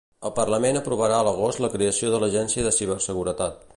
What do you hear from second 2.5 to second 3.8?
de Ciberseguretat.